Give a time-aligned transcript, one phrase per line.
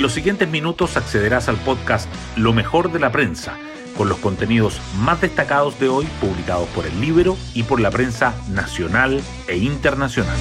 [0.00, 3.58] En los siguientes minutos accederás al podcast Lo mejor de la prensa,
[3.98, 8.34] con los contenidos más destacados de hoy publicados por el libro y por la prensa
[8.48, 10.38] nacional e internacional.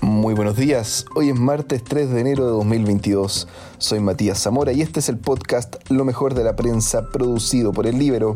[0.00, 3.48] Muy buenos días, hoy es martes 3 de enero de 2022.
[3.76, 7.86] Soy Matías Zamora y este es el podcast Lo mejor de la prensa producido por
[7.86, 8.34] el libro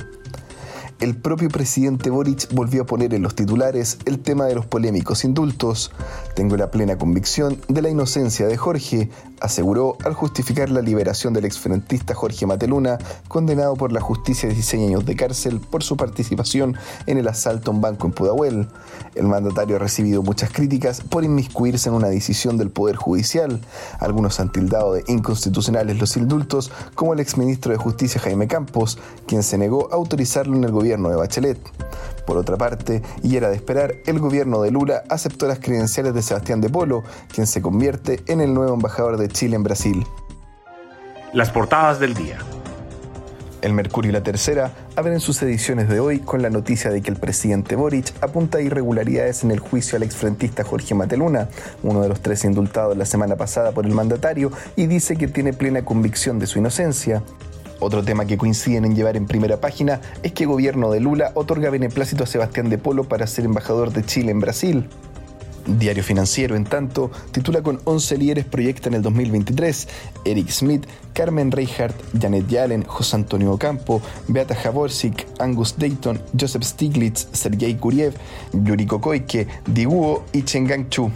[1.00, 5.24] el propio presidente Boric volvió a poner en los titulares el tema de los polémicos
[5.24, 5.92] indultos.
[6.34, 9.08] Tengo la plena convicción de la inocencia de Jorge,
[9.40, 14.88] aseguró al justificar la liberación del exfrentista Jorge Mateluna, condenado por la justicia a 16
[14.88, 16.76] años de cárcel por su participación
[17.06, 18.68] en el asalto a un banco en Pudahuel.
[19.14, 23.62] El mandatario ha recibido muchas críticas por inmiscuirse en una decisión del Poder Judicial.
[24.00, 29.42] Algunos han tildado de inconstitucionales los indultos, como el exministro de Justicia Jaime Campos, quien
[29.42, 31.58] se negó a autorizarlo en el gobierno de Bachelet.
[32.26, 36.22] Por otra parte, y era de esperar, el gobierno de Lula aceptó las credenciales de
[36.22, 40.06] Sebastián de Polo, quien se convierte en el nuevo embajador de Chile en Brasil.
[41.32, 42.38] Las portadas del día.
[43.62, 47.10] El Mercurio y la Tercera abren sus ediciones de hoy con la noticia de que
[47.10, 51.48] el presidente Boric apunta a irregularidades en el juicio al exfrentista Jorge Mateluna,
[51.82, 55.52] uno de los tres indultados la semana pasada por el mandatario, y dice que tiene
[55.52, 57.22] plena convicción de su inocencia.
[57.80, 61.32] Otro tema que coinciden en llevar en primera página es que el gobierno de Lula
[61.34, 64.88] otorga beneplácito a Sebastián de Polo para ser embajador de Chile en Brasil.
[65.66, 69.88] Diario Financiero, en tanto, titula con 11 líderes proyecta en el 2023
[70.24, 77.28] Eric Smith, Carmen Reinhardt, Janet Yellen, José Antonio Ocampo, Beata Javorcik, Angus Dayton, Joseph Stiglitz,
[77.32, 78.14] Sergei Kuriev,
[78.52, 81.10] Yuri Koike, Diguo y Cheng Chu.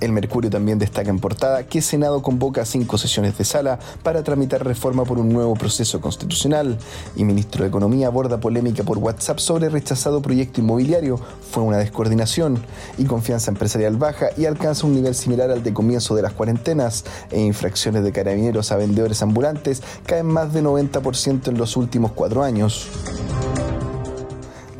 [0.00, 4.64] El Mercurio también destaca en portada que Senado convoca cinco sesiones de sala para tramitar
[4.64, 6.78] reforma por un nuevo proceso constitucional
[7.16, 11.20] y ministro de Economía aborda polémica por WhatsApp sobre rechazado proyecto inmobiliario.
[11.50, 12.62] Fue una descoordinación
[12.96, 17.04] y confianza empresarial baja y alcanza un nivel similar al de comienzo de las cuarentenas
[17.30, 22.42] e infracciones de carabineros a vendedores ambulantes caen más de 90% en los últimos cuatro
[22.42, 22.88] años.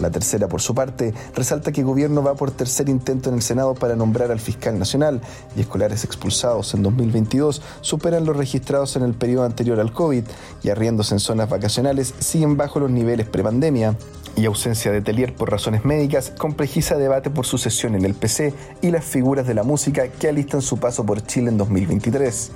[0.01, 3.43] La tercera, por su parte, resalta que el gobierno va por tercer intento en el
[3.43, 5.21] Senado para nombrar al fiscal nacional
[5.55, 10.25] y escolares expulsados en 2022 superan los registrados en el periodo anterior al COVID
[10.63, 13.97] y arriendos en zonas vacacionales siguen bajo los niveles prepandemia.
[14.37, 18.91] Y ausencia de Telier por razones médicas complejiza debate por sucesión en el PC y
[18.91, 22.51] las figuras de la música que alistan su paso por Chile en 2023.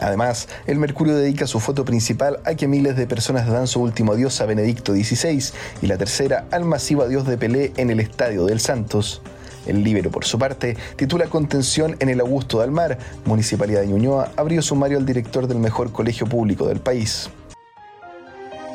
[0.00, 4.12] Además, el Mercurio dedica su foto principal a que miles de personas dan su último
[4.12, 5.52] adiós a Benedicto XVI
[5.82, 9.20] y la tercera al masivo adiós de Pelé en el Estadio del Santos.
[9.66, 12.98] El Libero, por su parte, titula Contención en el Augusto de Almar.
[13.26, 17.28] Municipalidad de Ñuñoa abrió sumario al director del mejor colegio público del país.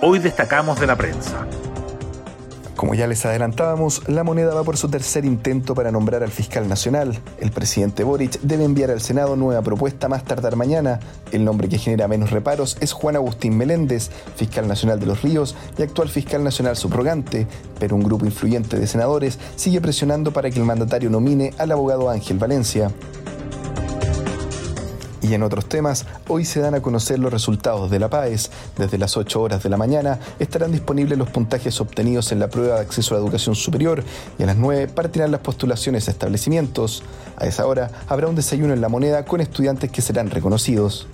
[0.04, 1.48] Hoy destacamos de la prensa.
[2.76, 6.68] Como ya les adelantábamos, la moneda va por su tercer intento para nombrar al fiscal
[6.68, 7.18] nacional.
[7.40, 11.00] El presidente Boric debe enviar al Senado nueva propuesta más tardar mañana.
[11.32, 15.56] El nombre que genera menos reparos es Juan Agustín Meléndez, fiscal nacional de los Ríos
[15.78, 17.48] y actual fiscal nacional subrogante,
[17.80, 22.10] pero un grupo influyente de senadores sigue presionando para que el mandatario nomine al abogado
[22.10, 22.92] Ángel Valencia.
[25.28, 28.52] Y en otros temas, hoy se dan a conocer los resultados de la PAES.
[28.78, 32.76] Desde las 8 horas de la mañana estarán disponibles los puntajes obtenidos en la prueba
[32.76, 34.04] de acceso a la educación superior
[34.38, 37.02] y a las 9 partirán las postulaciones a establecimientos.
[37.38, 41.08] A esa hora habrá un desayuno en la moneda con estudiantes que serán reconocidos.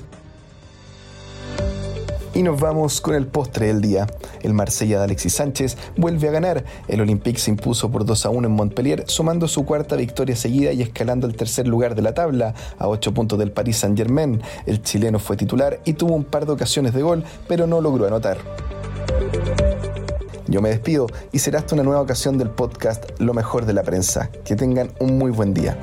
[2.34, 4.08] Y nos vamos con el postre del día.
[4.42, 6.64] El Marsella de Alexis Sánchez vuelve a ganar.
[6.88, 10.72] El Olympique se impuso por 2 a 1 en Montpellier, sumando su cuarta victoria seguida
[10.72, 14.41] y escalando el tercer lugar de la tabla, a 8 puntos del Paris Saint-Germain.
[14.66, 18.08] El chileno fue titular y tuvo un par de ocasiones de gol, pero no logró
[18.08, 18.38] anotar.
[20.47, 23.84] Yo me despido y será hasta una nueva ocasión del podcast Lo mejor de la
[23.84, 24.30] prensa.
[24.44, 25.78] Que tengan un muy buen día.